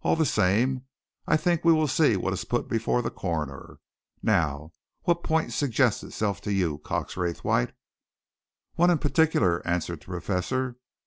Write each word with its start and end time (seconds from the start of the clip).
All 0.00 0.16
the 0.16 0.24
same, 0.24 0.86
I 1.26 1.36
think 1.36 1.62
we 1.62 1.70
will 1.74 1.86
see 1.86 2.16
what 2.16 2.32
is 2.32 2.46
put 2.46 2.66
before 2.66 3.02
the 3.02 3.10
coroner. 3.10 3.78
Now, 4.22 4.72
what 5.02 5.22
point 5.22 5.52
suggests 5.52 6.02
itself 6.02 6.40
to 6.48 6.52
you, 6.54 6.78
Cox 6.78 7.14
Raythwaite?" 7.14 7.72
"One 8.76 8.88
in 8.88 8.96
particular," 8.96 9.60
answered 9.68 10.00
the 10.00 10.06
Professor. 10.06 10.78